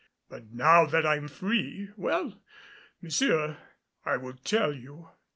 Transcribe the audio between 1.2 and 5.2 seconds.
free well, monsieur I will tell you."